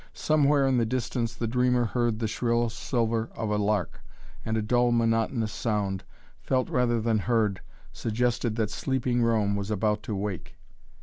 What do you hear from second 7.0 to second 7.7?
heard,